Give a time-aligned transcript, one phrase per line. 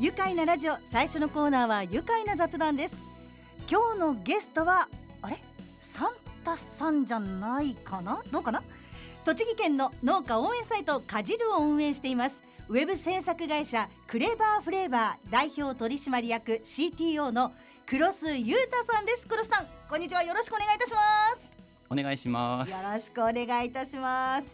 [0.00, 2.94] 愉快なラジオ最初のコーナーは愉快な雑談です。
[3.68, 4.88] 今日のゲストは
[5.22, 5.38] あれ？
[5.82, 6.10] サン
[6.44, 8.22] タさんじゃないかな？
[8.30, 8.62] どうかな？
[9.24, 12.44] 栃木県の農家応援サイトかじるを運営しています。
[12.68, 17.50] ウェブ制作会社クレバーフレーバー代表取締役 CTO の
[17.84, 19.26] 黒須裕太さんです。
[19.26, 20.22] 黒須さんこんにちは。
[20.22, 21.00] よろしくお願いいたしま
[21.34, 21.44] す。
[21.90, 22.70] お願いします。
[22.70, 24.48] よろしくお願いいたします。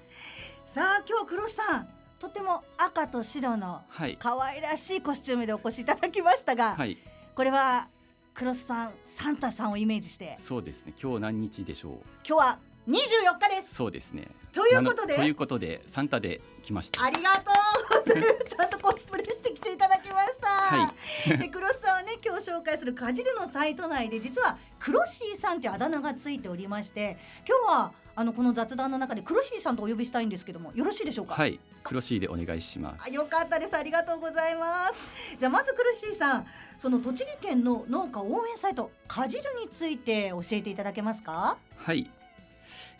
[0.64, 1.88] さあ今日黒須さん
[2.24, 4.16] とても赤と白のはい。
[4.18, 6.96] 可愛らしいコスチュームでお越しいただきましたが、はい。
[7.34, 7.88] これは
[8.32, 10.34] 黒須さんサンタさんをイメージして。
[10.38, 10.94] そうですね。
[11.00, 11.92] 今日何日でしょう？
[12.26, 13.74] 今日は24日です。
[13.74, 14.26] そうですね。
[14.52, 15.16] ということで。
[15.16, 17.04] ということでサンタで来ました。
[17.04, 18.04] ありがとう
[18.48, 20.94] ちゃんとコスプレしてきていただきました、は
[21.38, 31.34] で黒須さんはね今日紹介するかじるのサイト内で実はクロシーさんというあだ名がついておりまして今日はあのこの雑談の中でクロシーさんとお呼びしたいんですけどもよろしいでしょうか？
[31.34, 33.12] はいクロシーでお願いしまあす。
[33.12, 33.76] よかったです。
[33.76, 35.36] ありがとうございます。
[35.38, 36.46] じゃあまずクルシーさん
[36.78, 41.58] その栃木県の農家応援サイトかじるについて教えていただけますか？
[41.76, 42.08] はい。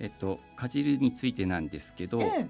[0.01, 2.49] えっとかじるについてなんですけど、え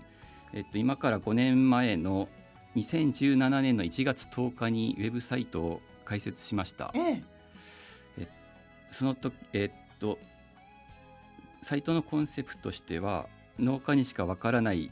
[0.55, 0.61] え。
[0.63, 2.29] っと今から5年前の
[2.77, 6.91] 2017年の1月10日にウェブサイトを開設しました。
[6.95, 7.23] え
[8.19, 8.27] え。
[8.89, 10.19] その時えっと
[11.65, 13.27] サイトのコンセプトとしては
[13.59, 14.91] 農家にしかわからない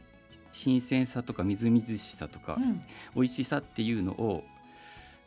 [0.53, 2.83] 新鮮さとかみずみずしさとか、うん。
[3.15, 4.43] 美味しさっていうのを、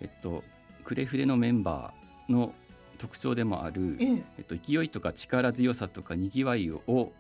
[0.02, 0.44] えっと、
[0.84, 2.52] クレフレのメンバーの
[2.98, 4.24] 特徴でもある、ええ。
[4.40, 7.12] えっと、勢いとか力強さとかにぎわいを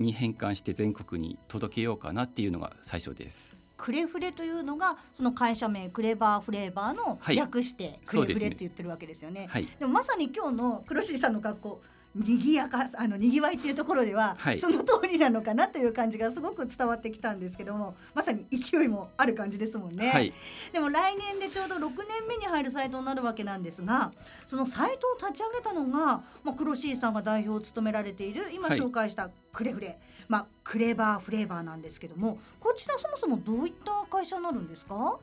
[0.00, 3.58] に変換して全国に届けようかなっていうのが最初です。
[3.76, 7.36] クレフレというのがその会社名クレバーフレーバーのはい。
[7.36, 9.46] 略してクレフレって言ってるわけですよね。
[9.48, 11.82] はい、でもまさに今日のクロシーさんの格好
[12.14, 14.58] にぎやかあのにぎわいっていうところでは、はい。
[14.60, 20.10] その通りなのかなという感じがすごく伝わってきたんですけどもまさに勢いもある感じですもんね。
[20.10, 20.32] はい、
[20.72, 24.12] でも来年でちょうど6年目に入るサイトになるわけなんですが
[24.44, 28.78] そのサイトを立ち上げたのが、まあ、クロシーさんが代表を務められている今はい。
[28.78, 29.98] 紹介したクレフレ、
[30.28, 35.18] まあ、クレバーフレーバーなんですけどもこちらそもそもどういった会社になるんですか？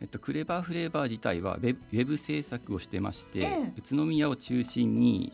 [0.00, 3.72] えっと、クレバーフレーバー自体はウェブ制作をしてまして、ええ。
[3.76, 5.30] 宇都宮を中心に、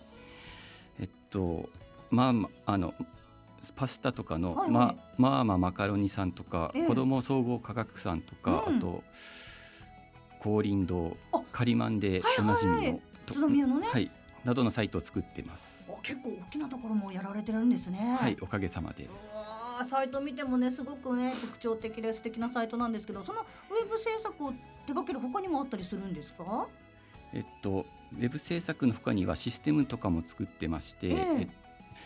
[1.36, 1.68] と
[2.10, 2.94] まあまああの
[3.74, 4.70] パスタとかの、はいはい。
[4.70, 6.86] ままあまあマカロニさんとか、ええ。
[6.86, 8.76] 子ども総合科学さんとか、うん。
[8.78, 9.02] あと
[10.40, 11.42] 光林堂あ。
[11.52, 13.88] カリマンでおなじみの、はいはいと宇都宮のね。
[13.88, 14.08] はい、
[14.44, 15.84] などのサイトを作ってます。
[15.88, 18.16] お結構大きなところもやられてるんですね。
[18.20, 19.08] はい、おかげさまで。
[19.90, 26.66] サイト見てもねすごくね特徴的で素敵なサイトなんですけどそのウェブ制作を手掛ける他にもあったりするんですか？
[27.34, 31.16] えっと、ウェブ制作の他にはシステムとかも作ってまして、ええ。
[31.42, 31.48] え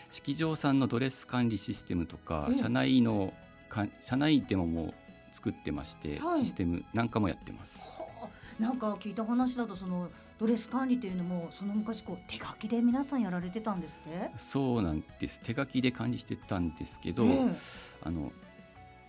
[0.09, 3.33] 式場さんのドレス管理システムとか、ええ社内の
[3.69, 4.93] か社内でももう
[5.31, 6.39] 作ってまして、はい。
[6.41, 7.79] システムなんかもやってます。
[8.01, 14.31] はあなんか聞いた話だとそのドレス管理というのもその昔こう手書きで皆さんやられてたんですって？
[14.37, 15.39] そうなんです。
[15.41, 17.55] 手書きで管理してたんですけど、ええ。
[18.03, 18.31] あの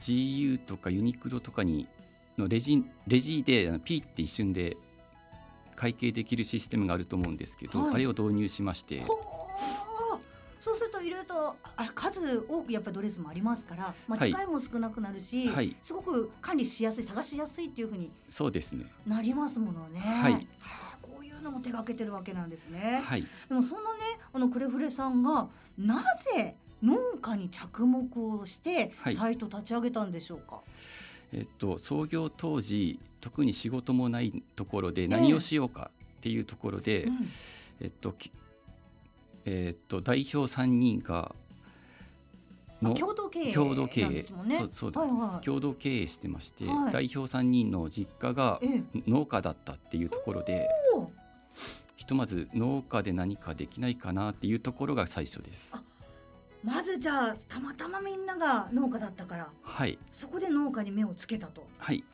[0.01, 1.89] GU とかユニクロとかに
[2.39, 4.77] のレジレジで P って一瞬で
[5.77, 9.01] 会計できるシステムがあると思うんですけど、はいあれを導入しまして、
[10.61, 18.87] そうするといろいろとあ数多くやっぱりドレスもありますから間はい違いも少なくなるし、はいすごく管理しやすい探しやすいっていうふうにそうですね。
[19.07, 20.01] なりますものね。
[20.01, 20.39] はいは
[20.93, 23.03] あこういうのも手掛けてるわけなんですね。
[23.05, 23.27] はい。
[23.49, 24.01] でもそんなね
[24.33, 26.03] あのクレフレさんがな
[26.37, 28.05] ぜ農家に着目
[28.37, 30.61] をしてはいサイト立ち上げたんでしょうか？
[31.33, 37.29] えっと、創業当時特に仕事もないところで何をしようかっていうところで、うん。
[37.81, 38.31] えっとき
[39.45, 41.35] えっと代表3人が
[42.83, 44.23] あの共同経営共同経営。
[44.23, 45.45] そうそうです、はいはい。
[45.45, 46.93] 共同経営してまして、はい。
[46.93, 49.03] 代表3人の実家がええ。
[49.07, 51.07] 農家だったっていうところでお
[51.97, 55.77] ひとまず農家で何かできないかなっていうところが最初です。
[55.77, 55.83] あ。
[56.63, 59.99] まずじゃあたまたまみんなが農家だったからはい。
[60.13, 61.67] そこで農家に目をつけたと。
[61.79, 62.05] はい。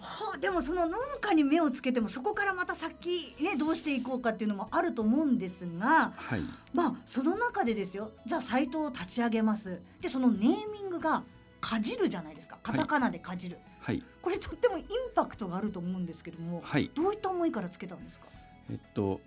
[0.00, 6.40] はあ、でもその農家に目をつけてもそこからまた先ねどうしていこうかっていうのもあると思うんですがはい。
[6.74, 9.80] まあその中でですよじゃあサイトを立ち上げます。
[10.00, 11.22] でそのネーミングが
[11.60, 12.58] かじるじゃないですか。
[12.64, 14.02] カタカナでかじる、はい。
[14.20, 16.90] これとってもインパクトがあると思うんですけどもはい。
[16.96, 18.26] どういった思いからつけたんですか？
[18.70, 19.20] えっと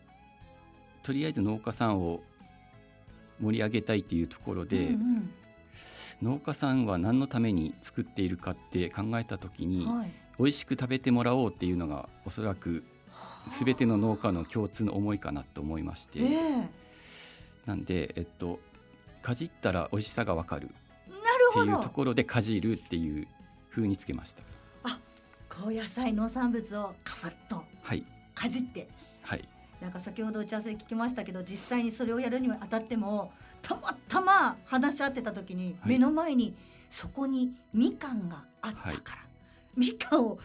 [1.03, 2.21] とりあえず農家さんを
[3.41, 5.33] 盛り上げたいっていうところで、うん
[6.21, 12.85] 農家さんは何のために作っているかって考えた時に、うんはい、美味しく食べてもらおうっていうのがおそらく
[13.47, 16.69] 全ての農家の共通の思いかなと思いまして、ええ。
[17.65, 18.61] なんで、えっと、
[19.21, 23.27] かじったら美味しさがわかるっていうところでかじるっていう
[23.69, 24.43] 風につけました。
[25.55, 28.03] こお野菜農産物をカッとはい。
[28.33, 28.87] かじって。
[29.21, 29.47] はい
[29.81, 33.31] なんか先ほど打ち合わせで聞きましたけど実際にそれをやるにあたっても
[33.61, 35.89] たまたま話し合ってた時にはい。
[35.89, 36.55] 目の前に
[36.89, 38.99] そこにみかんがあったから、はい。
[39.75, 40.39] みかんを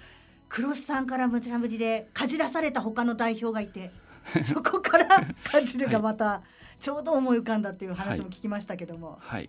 [0.49, 3.93] 黒須さんから無茶ぶりでかじらされた他の代表がいて
[4.43, 6.43] そこからかじるがまた
[6.79, 9.49] ちょうど思い浮かんだっていう話も聞きましたけども、はい。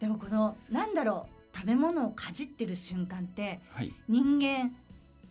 [0.00, 3.92] でもこのなんだろう食べ物をかじってる瞬間ってはい。
[4.08, 4.74] 人間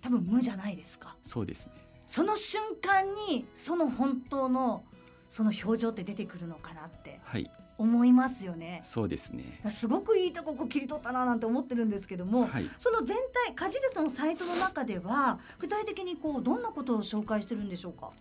[0.01, 1.15] 多分無じゃないですか。
[1.21, 1.73] そうですね
[2.11, 4.83] その瞬間にその本当の
[5.29, 7.49] その表情って出てくるのかなってはい。
[7.77, 8.81] 思いますよね。
[8.83, 9.61] そうですね。
[9.69, 12.65] すごくいいとここ切り取ったななんて思ってるんですけども、はい。
[12.77, 13.15] その全
[13.45, 18.11] 体カジルスのサイトの中では具体的にこうどんなことを紹介してるんでしょうか？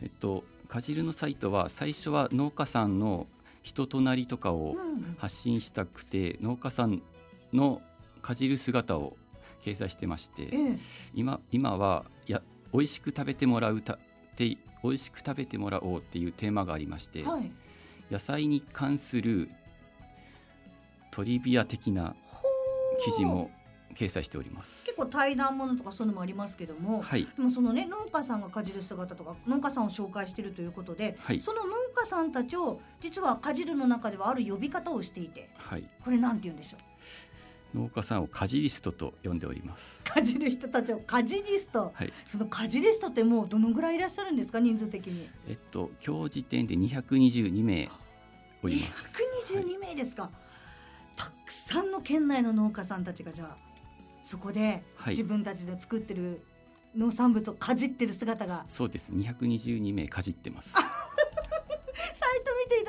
[0.00, 3.26] えっとかじるのサイトは最初は農家さんの
[3.64, 5.16] 人となりとかをうん。
[5.18, 7.02] 発信したくて農家さん
[7.52, 7.82] の
[8.22, 9.16] かじる姿を
[9.64, 10.78] 掲載してましてええ。
[11.14, 12.40] 今今はや
[12.72, 13.98] 美味しく食べてもらうたっ
[14.36, 17.50] て美味しく食べてもらおうっていうテーマがありまして、はい。
[18.10, 19.50] 野菜に関する
[21.10, 22.14] トリビア的な
[23.04, 23.50] 記事も
[23.94, 24.84] 掲載しております。
[24.84, 27.24] 結構対談ものとかそういうのもありますけども、はい。
[27.24, 31.40] でもそのね農家さんがかじる姿とか農家さんを紹介しているということで、はい。
[31.40, 36.80] その農家さんたちを実はかじるの中ではある呼び方をしていてはい、これなんて言うんでしょう？
[37.74, 40.02] 農家さんをカジリストと呼んでおります。
[40.04, 44.60] かじる人たちをかじリストはい、そのかじリストってもうどのぐらいいらっしゃるんですか？
[44.60, 47.88] 人数的にえっと今日時点で222名
[48.62, 49.18] おります。
[49.54, 50.30] 222名ですか、
[51.14, 53.56] たくさんの県内の農家さんたちがじゃあ
[54.24, 56.42] そこではい自分たちで作ってる
[56.96, 59.12] 農産物をかじってる姿がそうです。
[59.12, 60.74] 222名かじってます。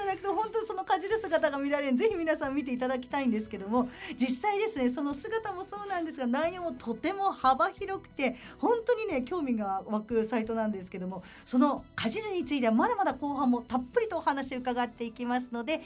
[0.10, 15.82] サイト見ていただくと本当にそのかじる姿が見られるぜひ皆さん見ていただきたいんですけども実際ですねその姿もそうなんですが内容もとても幅広くて本当にね興味が湧くサイトなんですけどもそのかじるについてはまだまだ後半もたっぷりとお話を伺っていきますので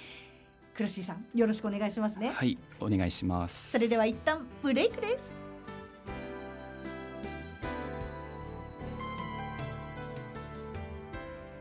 [0.76, 2.32] クロッシーさんよろしくお願いしますね。
[2.34, 3.74] はい、お願いします。
[3.74, 5.44] それでは一旦ブレイクです。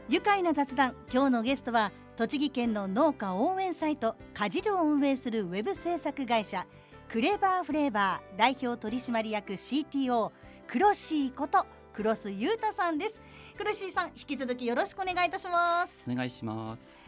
[0.09, 6.67] 愉快な雑談今日のゲストは栃木県の農家応援サイトかじるを運営するウェブ制作会社
[7.09, 10.31] クレバーフレーバー代表取締役 CTO
[10.67, 13.21] クロシーことクロスユータさんです
[13.57, 17.07] クロシーさん引き続きよろしくお願いいたしますお願いします。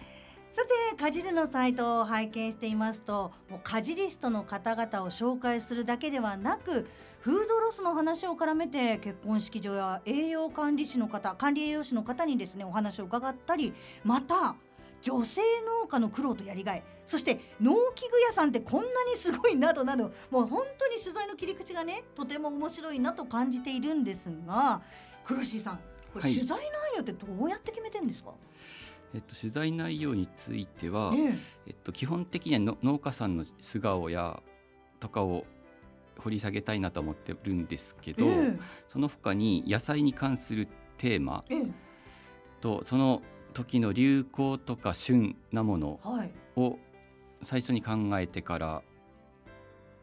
[0.55, 0.63] さ
[0.93, 6.87] てかじるのサイトを拝見していますともうかじリストの方々を紹介するだけではなく
[7.19, 13.75] フードロスの話を絡めて結婚式場や栄養管理士の方管理栄養士の方にですねお話を伺ったり
[14.05, 14.55] また
[15.05, 15.43] 女性
[15.83, 24.81] 農家の苦労とやりがいそして農機具屋さんってこんなにすごいなどなどもう本当に取材の切り口がねとても面白いなと感じているんですが
[25.23, 25.77] クロシーさん
[26.13, 26.35] これはい。
[26.35, 26.67] 取材内
[26.97, 28.31] 容ってどうやって決めてるんですか、
[29.13, 31.35] えっと取材内容については、え
[31.67, 31.71] え。
[31.73, 34.41] っと基本的にはの農家さんの素顔や
[35.01, 35.45] とかを
[36.19, 38.57] 掘り下げたいなと思ってるんですけど、え。
[38.89, 40.67] その他に野菜に関する
[40.97, 41.67] テーマええ。
[42.61, 43.21] とその
[43.55, 46.01] 時の流行とか旬なもの
[46.57, 46.79] を
[47.43, 48.83] 最初に考えてから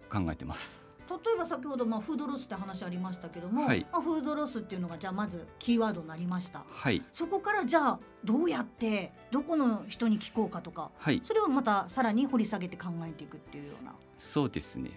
[0.09, 0.88] 考えてます。
[1.09, 3.86] 例えば先ほどまあフードロスって話ありましたけども、はい。
[3.92, 6.64] まあ、フードロスっていうのがじゃあまずキーワードになりました。
[6.71, 7.04] はい。
[7.11, 11.21] そこからじゃあどうやってどこの人に聞こうかとかはい。
[11.23, 13.94] それをまたさらに掘り下げて考えていくっていうような。
[14.18, 14.92] そうですね。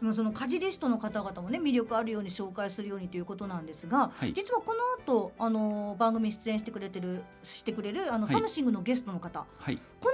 [0.00, 4.32] もその家事リストの方々もね魅力あるように紹介するようにということなんですが、はい。
[4.32, 8.32] 実はこの後あの番組に出演してくれてるしてくれるあの、はい。
[8.32, 9.46] サムシングのゲストの方。
[9.58, 9.80] はい。
[10.00, 10.12] こ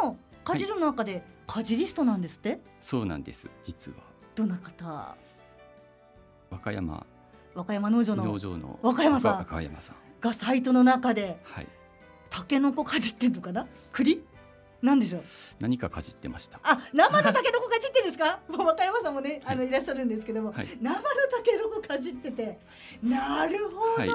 [0.00, 3.98] の方も家事の中で家事リストなんですって、そうなんです実は。
[4.34, 5.16] どんな方？
[6.50, 7.06] 和歌山。
[7.54, 8.24] 和歌山農場の？
[8.24, 9.36] 農場の和歌山さん。
[9.36, 9.96] 和歌山さん。
[10.20, 11.66] がサイトの中ではい。
[12.30, 13.66] タケノコかじってんのかな？
[13.92, 14.24] 栗？
[14.84, 15.22] なんでしょう？
[15.60, 16.60] 何かかじってました。
[16.62, 18.40] あ生のタケノコかじってるんですか？
[18.48, 20.66] もう和歌山さんもねあのいらっしゃるんですけども、はい。
[20.80, 22.58] 生のタケノコかじってて。
[23.02, 24.08] なるほど、はい。
[24.08, 24.14] も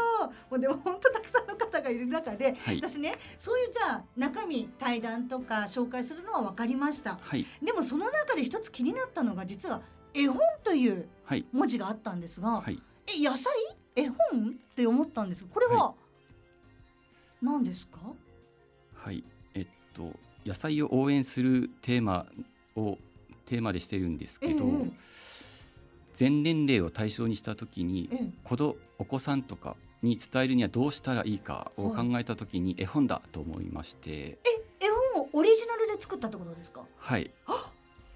[0.52, 2.78] うでも本当たくさんの方がいる中で、はい。
[2.78, 7.18] 私ねそういうじゃあ中身対談とか紹介するのは分かりました。
[7.20, 7.46] はい。
[7.64, 9.82] でもその中で一つ気になったのが実は
[10.14, 11.46] 絵本というはい。
[11.52, 12.82] 文字があったんですが、はい。
[13.08, 13.52] え野菜？
[13.96, 14.52] 絵本？
[14.52, 15.96] って思ったんですこれはは
[17.42, 17.98] 何ですか、
[18.96, 19.24] はい。
[19.54, 20.12] えっと
[20.46, 22.26] 野菜を応援するテーマ
[22.76, 22.98] を
[23.46, 24.92] テーマでしてるんですけど、ええ
[26.14, 28.30] 全年齢を対象にした時にええ。
[28.44, 34.38] 子どお子さんとかに伝えるにはどうしたらいいかを考えた時に絵本だと思いまして、
[34.82, 36.82] 絵本をオリジナルで作ったってことですか？
[36.98, 37.32] はい。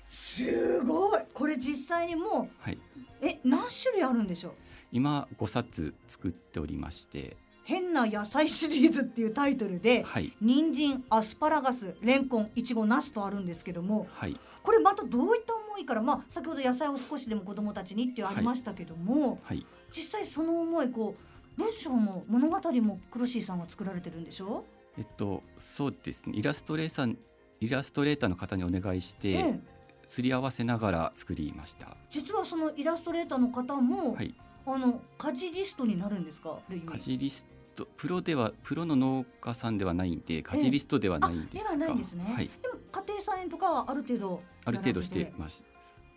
[0.06, 1.22] すごい。
[1.34, 2.80] これ実際にもはい、う
[3.22, 4.54] え何種類あるんでしょう？
[4.92, 10.34] 今5冊作っておりまして変な野菜シリーズっていうタイトルではい。
[10.42, 14.38] 人参アスパラガスレンコンいちごナスとあるんですけどもはい。
[14.62, 19.66] これまたどういった思いからまあ先ほど野菜を少しでも子どもたちにってありましたけども、はい。
[19.92, 24.66] 実際その思いこう文章も物語もクロシーさんが作られてるんでしょ？
[24.98, 26.34] えっとそうですね。
[26.36, 27.16] イラストレーター
[27.60, 29.60] イラストレーターの方にお願いして、ええ
[30.06, 31.96] すり合わせながら作りました。
[32.10, 34.36] 実はそのイラストレーターの方も、はい。
[34.66, 36.58] あの家事リストになるんですか？
[36.70, 42.34] 家事リストプロではプロの農家さんではないんで家事リストではないんですが、あではないですね。
[42.34, 45.64] はい、でも家庭菜園とかはある程度ある程度してます。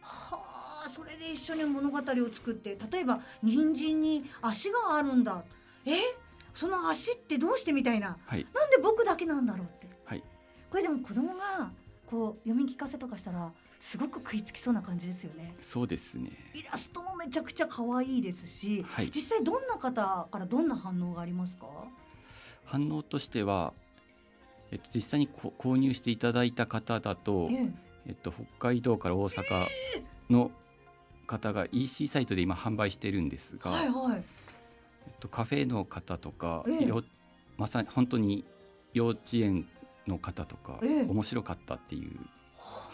[0.01, 0.39] は
[0.87, 5.45] あそれで一緒に物語を作って例えば人参に足があるんだ。
[5.85, 5.93] え？
[6.55, 8.17] その足ってどうしてみたいな。
[8.25, 8.47] はい。
[8.55, 9.89] なんで僕だけなんだろうって。
[10.07, 10.23] はい。
[10.71, 11.71] これでも子供が
[12.07, 15.55] こう読み聞かせとかしたらすごく食いつきそうな感じですよね。
[15.61, 16.31] そうですね。
[16.55, 19.11] イラストもめちゃくちゃ可愛いですし、はい。
[19.11, 21.67] 実際どんな方からどんな反応がありますか？
[22.65, 23.73] 反応としては、
[24.71, 27.69] えっと、実際にこ購入していただいた方だと、ええ。
[28.09, 29.43] えっと、北海道から大阪
[30.31, 30.53] の
[31.27, 34.23] 方が EC サイトで今販売してるんですが、はいはい。
[35.07, 36.87] えっと、カフェの方とか、ええ。
[36.87, 37.03] よ
[37.57, 38.45] まさに本当に
[38.93, 39.69] 幼稚園
[40.07, 42.19] の方とか、ええ面白かったっていう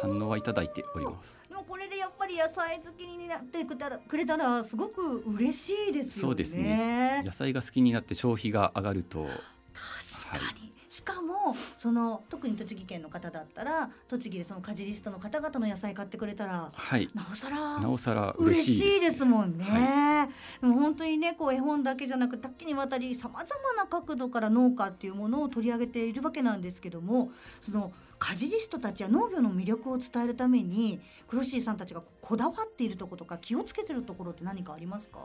[0.00, 1.36] 反応はいただいております。
[1.48, 6.28] でもこれでやっぱり野菜好きになってくれたらくれたらすごく嬉しいですよね。
[6.28, 9.26] そうですね野菜が好きになって消費が上がると
[9.72, 17.08] 確かに、しかもその特に栃木県の方だったら栃木でその家事リストの方々の野菜買ってくれたらはい。
[17.14, 20.28] なおさらなおさら嬉嬉しいですもんね、は
[20.60, 35.20] でも本当にねこう絵本だけじゃなく多岐にわたりさまざまな角度から農家っていうものを取り上げているわけなんですけどもその家事リストたちや農業の魅力を伝えるためにクロシーさんたちがこだわっているところとか気をつけてるところって何かありますか？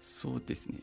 [0.00, 0.78] そうですね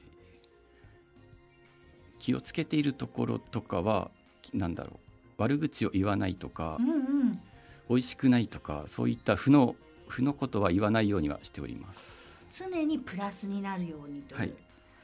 [2.24, 4.10] 気をつけているところとかは
[4.53, 6.94] なんだろう悪口を言わないとか、うんう
[7.25, 7.42] ん。
[7.89, 9.75] 美味しくないとかそういった負の
[10.08, 12.48] 負のことは言わないようにはしております。
[12.50, 14.53] 常にプラスになるようにという、はい。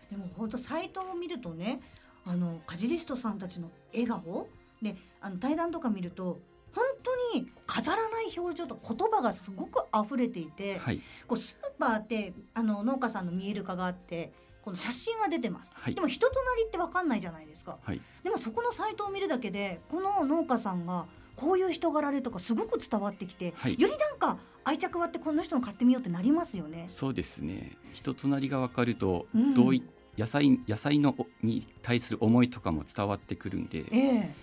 [0.10, 1.82] でも本当サイトを見るとね
[2.26, 4.48] あのカジリストさんたちの笑顔
[4.82, 6.40] であの対談とか見ると
[6.74, 11.02] 本当に飾らない表情と言葉がすごく溢れていて、はい。
[11.28, 14.32] こうスーパーってあの農家さんの見える化があって
[14.70, 15.96] この写真は出てます、はい。
[15.96, 17.78] でも人となりって分かんないじゃないですか。
[17.82, 18.02] はい。
[18.24, 23.80] でもそこのサイトを見るだけでこの農家さんがこういう人柄でとかすごく伝わってきて、はい。
[23.80, 26.86] よりなんか愛着はってこの人の買ってみようってなりますよね。
[26.88, 27.78] そうですね。
[27.94, 29.54] 人となりが分かると、うん。
[29.56, 29.82] どうい
[30.18, 34.36] 野菜野菜のおに対する思いとかも伝わってくるんでええ。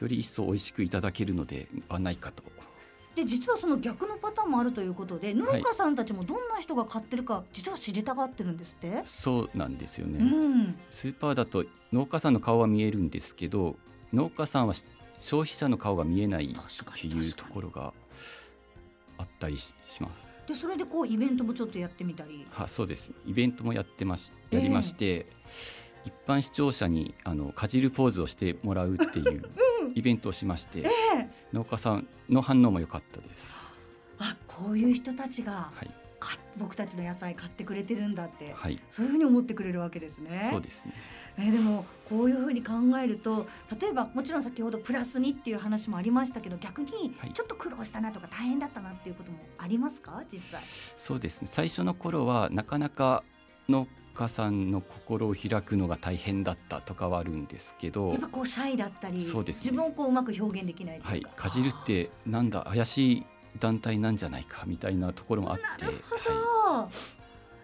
[0.00, 2.42] より一層美味しくいただけるのではないかと
[3.14, 9.02] で実はその逆のパターンもあるということで農家さんたちもどんな人が買ってるか実は知りたがってるんですって？
[9.04, 13.76] そうなんですよね、うん、スーパーだと農家さんの顔は見えるんですけど
[14.12, 14.84] 農家さんはし
[15.18, 17.92] 消費者の顔が見えないっていうところが
[19.16, 20.24] あったりしします。
[20.48, 22.44] でそれでこうイベントもちょっとやってみたり？
[22.50, 25.26] はそうですイベントもやってましやりまして、
[26.04, 29.42] 一般視聴者にあのかじるポーズをしてもらうっていう
[29.94, 30.84] イベントをしまして、え
[31.16, 31.30] え。
[31.52, 33.54] 農家さんの反応も良かったです。
[34.18, 35.90] あこういう人たちがはい。
[36.20, 38.80] か僕たちの野菜買ってくれてるんだって、はい。
[38.88, 40.48] そういうふうに思ってくれるわけですね。
[40.50, 40.94] そうですね。
[41.36, 43.48] えでもこういうふうに考えると
[43.80, 47.32] 例えばもちろん先ほどプラスにっていう話もありましたけど逆にはい。
[47.32, 50.22] ちょっと苦労したなとか大変だったなっていうこともありますか？
[50.32, 50.62] 実際。
[50.96, 51.48] そうですね。
[51.50, 53.22] 最初の頃はなかなか
[53.68, 59.72] 農家さんの心を開くのが大変だったとかはあるんですけどやっぱこうシャイだったり、そうですね。
[59.72, 61.20] 自分をこううまく表現できないとはい。
[61.20, 61.30] か。
[61.34, 63.26] かじるってなんだ怪しい
[63.60, 65.84] 団体なんじゃないかみたいなところもあって。
[65.84, 66.16] なるほ
[66.86, 66.90] ど、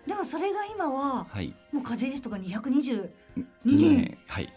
[0.07, 4.19] でもそれが今ははい、はい、もう家事リストが222 2年。
[4.29, 4.53] はい。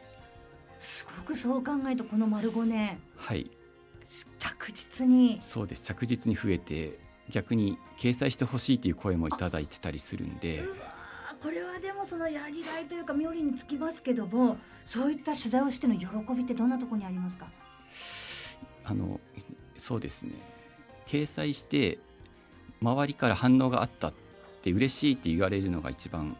[0.80, 3.52] すごくそう考えるとこの丸5年はい。
[4.40, 5.38] 着実に。
[5.42, 5.86] そうです。
[5.86, 10.60] 着実に増えて逆に掲載してほしいという声もいただいてたりするんで。
[10.60, 11.03] うわー
[11.44, 17.48] これはでもそのやりがいというか妙利につきますけどもそういった取材をしての喜びってどんなところにありますか？
[18.86, 19.20] あの
[19.78, 20.32] そうですね。
[21.06, 22.00] 掲載して
[22.82, 24.14] 周りから反応があったっ
[24.62, 26.38] て嬉しいって言われるのが一番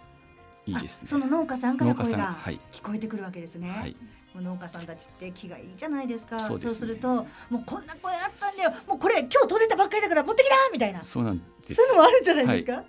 [0.66, 1.08] いいですね。
[1.08, 2.38] あその農家さんから声が
[2.72, 3.94] 聞こえてくるわけですね、
[4.34, 6.40] 農家さんたちって気がいいじゃないですか。
[6.40, 6.70] そうね。
[6.70, 7.08] すると
[7.50, 8.72] もうこんな声あったんだよ。
[8.88, 11.04] もうこれ今日取れたばっかりだから持ってきなみたいな。
[11.04, 11.76] そうなんです。
[11.76, 12.84] そういうのもあるんじゃないですか、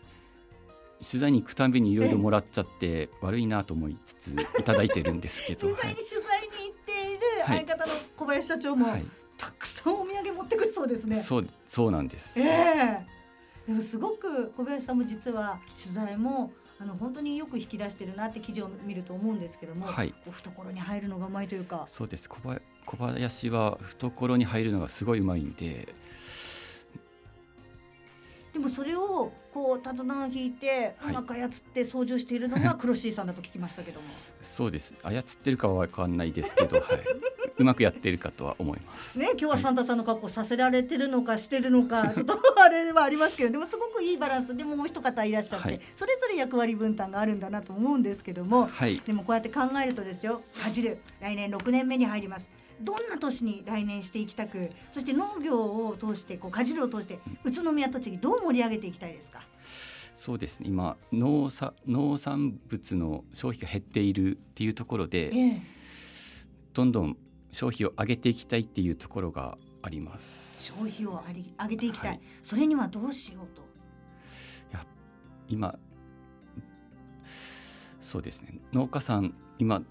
[1.04, 5.66] 取材に行くたびにいろいろもらっちゃって悪いなと思いつついただいてるんですけど。
[5.68, 7.66] 実際に取材に行っているはい。
[7.66, 9.04] 相方の小林社長も、はい、
[9.36, 11.16] たくさんお土産持ってくるそうですね。
[11.16, 12.40] そうそうなんです。
[12.40, 13.06] ええ。
[13.66, 20.14] でもすごく小林さんも実は取材もあの本当によく引き出してるなって記事を見ると思うんですけども、はい。
[20.30, 21.84] 懐に入るのがうまいというか。
[21.88, 22.28] そうです。
[22.28, 25.88] 小林小林は懐に入るのがすごいうまいんで
[28.54, 31.14] でもそれをこう手綱を引いてうはい。
[31.14, 34.06] まく操って操縦しているのがクロッシーさんだと聞きましたけども。
[34.42, 34.94] そうです。
[35.02, 36.84] 操ってるかは分かんないですけど、はい、
[37.58, 39.18] うまくやってるかとは思います。
[39.18, 44.56] ね今日はサンタさんの格好させられてるのかしてるのかちょっとあれはありますけどでもすごくいいバランス。
[44.56, 45.80] でもう一方いらっしゃって、はい。
[45.96, 49.00] それぞれ役割分担があるんだなと思うんですけどもはい。
[49.00, 50.42] でもこうやって考えるとですよ。
[50.62, 50.98] かじる。
[51.20, 59.42] 来年6年目に入りますどんな年に来年していきたくそして農業を通してこうかじるを通して宇都宮栃木どう盛り上げていきたいですか？
[60.14, 60.68] そうですね。
[60.68, 65.60] 今農産農産物の消費が減っているっていうところでええ。
[66.72, 67.16] どんどん
[67.52, 70.72] 消費を上げていきたいっていうところがあります。
[70.72, 72.20] 消費をあり上げていきたい、はい。
[72.42, 73.62] それにはどうしようと？
[75.46, 75.78] 今
[78.00, 78.58] そうですね。
[78.72, 79.82] 農家さん今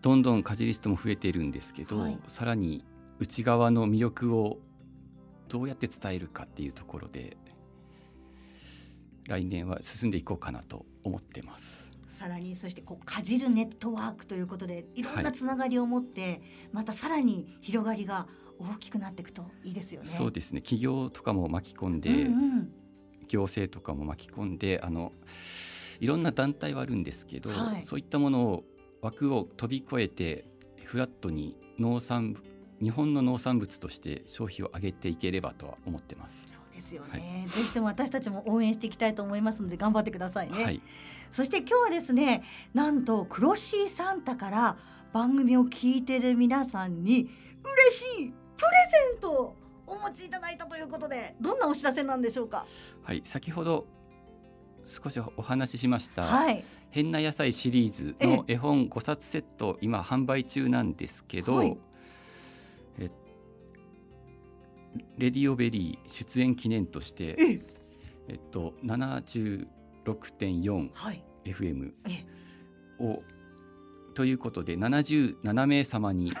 [0.00, 2.18] どんどんかじり人も増えているんですけど、はい。
[2.28, 2.84] さらに
[3.18, 4.58] 内側の魅力を
[5.48, 7.36] どうやって伝えるかっていうところで
[9.28, 11.92] 来年は進んでいこうかなと思ってます。
[12.08, 15.02] さらにそしてこうかじるネットワークということでい。
[15.02, 16.40] ろんはないつながりを持って、
[16.72, 18.26] またさらに広がりが
[18.58, 20.06] 大きくなっていくといいですよね。
[20.06, 20.60] そうですね。
[20.60, 22.72] 企業とかも巻き込んで、うんうん。
[23.28, 25.12] 行政とかも巻き込んであの
[26.00, 27.82] いろんな団体はあるんですけど、はい。
[27.82, 28.64] そういったものを
[29.02, 30.46] 枠を飛び越えて
[30.84, 32.42] フラットに農産物
[32.80, 36.46] 日本の農産物として消費を上げていければとは思ってます。
[36.48, 40.64] そうですよね、ぜひとも私たちも応援していきたいと思いますので頑張ってくださいね。
[40.64, 40.82] はい、
[41.30, 42.42] そして今日はですね
[42.74, 44.76] なんとクロシーサンタから
[45.12, 47.30] 番組を聞いてる皆さんに
[47.62, 48.34] 嬉しいプレ
[49.12, 49.56] ゼントを
[49.86, 52.66] お持ちいただいたということでどんなお知らせなんでしょうか？
[53.04, 53.86] はい、先ほど
[54.84, 56.64] 少しお話ししました、はい。
[56.90, 61.76] 変な野菜シリーズの絵本5冊セット今販売中なんですけど、はい。
[62.98, 63.10] え
[65.16, 67.58] レディオベリー出演記念としてえ
[68.28, 68.34] え。
[68.34, 71.24] っと、76.4FM はい。
[71.44, 71.54] え
[72.98, 73.22] を
[74.14, 76.32] ということで77名様に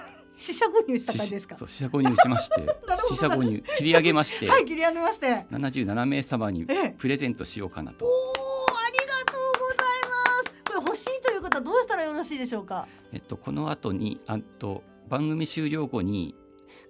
[0.42, 1.56] 死者購入した感じですか？
[1.56, 5.46] そう四捨五入しまして ほど四捨五入切り上げまして、 はい切り上げまして。
[5.50, 6.90] 77名様にええ。
[6.98, 8.04] プレゼントしようかなと。
[8.04, 9.76] おーありがとうござい
[10.10, 10.54] ます。
[10.74, 12.86] これ欲しいという方はどうしたらよろしいでしょうか？
[13.12, 16.34] えっと、この後にあと番組終了後に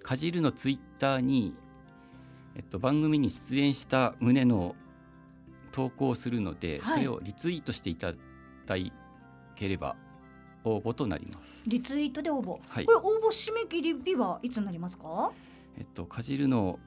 [0.01, 1.55] かじるのツイッターに、
[2.55, 4.75] えっと、番組に出演した旨の
[5.71, 6.93] 投稿をするので、はい。
[6.95, 8.17] それをリツイートしていただ
[9.55, 9.95] ければ
[10.63, 11.69] 応募となります。
[11.69, 12.85] リツイートで応募、はい。
[12.85, 15.31] これ応募締め切り日はいつになりますか？
[15.77, 16.79] えっと、かじるの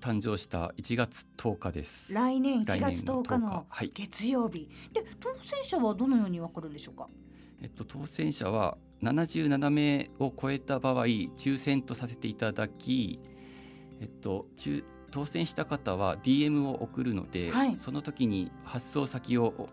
[0.00, 2.12] 誕生した1月10日です。
[2.12, 3.90] 来年1来月10日のはい。
[3.94, 4.68] 月曜日。
[4.92, 7.08] で当選者はどのようにわかるんでしょうか？
[7.60, 13.18] えっと、当選者は77名を超えた場合抽選とさせていただき、
[14.00, 17.78] えっと、中当選した方は DM を送るので、はい。
[17.78, 19.66] その時に発送先をお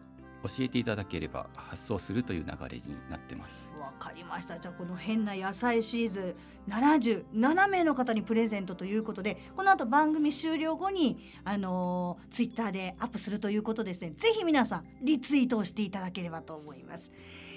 [0.48, 3.74] 教えていただければ発送するという流れになってます。
[3.80, 4.60] わかりました。
[4.60, 6.36] じゃあこの変な野菜シリーズ
[6.68, 14.12] 77名の方にプレゼントということでこの後番組終了後にあのツイッターでアップするということですね。
[14.12, 17.12] ぜひ皆さんリツイートをしていただければと思います。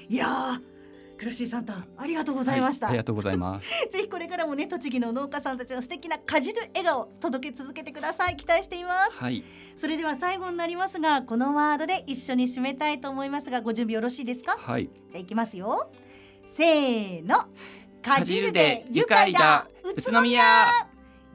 [0.08, 0.78] いやー
[1.18, 3.68] クロシーサンタありがとうございました、はいありがとうございます。
[3.90, 8.36] ぜひこれからもね栃木の農家さんたちの素敵なかじる笑顔届け続けてください。
[8.36, 9.16] 期待しています。
[9.16, 9.42] はい、
[9.78, 14.56] それでは最後になりますがこのワードで一緒に締めたいと思いますがご準備よろしいですか？
[14.58, 15.90] はい、じゃあいきますよ。
[16.44, 17.44] せーの。
[18.02, 19.68] かじるで愉愉快だ。
[19.84, 20.22] 宇都宮。
[20.22, 20.42] 宇都宮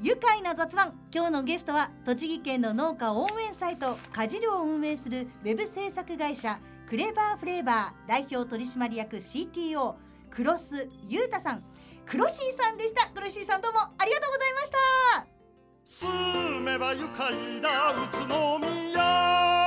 [0.02, 1.00] 愉快な雑談。
[1.14, 9.96] 今日のゲストは栃木県の農家応援サイトかじるを運営するウェブ制作会社クレバーフレーバー代表取締役 CTO
[10.30, 11.64] クロスユータさん。
[12.06, 13.10] クロシーさんでした。
[13.12, 14.72] クロシーさんどうもありがとうございまし
[15.28, 15.43] た
[15.86, 16.08] 住
[16.62, 19.63] めば愉快な宇都宮。